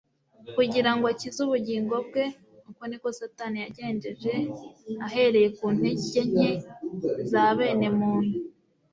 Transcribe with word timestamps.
kugira 0.55 0.89
ngo 0.95 1.05
akize 1.13 1.39
ubugingo 1.45 1.95
'bwe! 2.05 2.25
Uko 2.69 2.81
ni 2.87 2.97
ko 3.01 3.07
Satani 3.19 3.57
yagenjeje 3.63 4.33
ahereye 5.05 5.47
ku 5.57 5.65
ntege 5.75 6.21
nke 6.31 6.51
za 7.29 7.45
bene 7.57 7.87
muntu. 7.99 8.35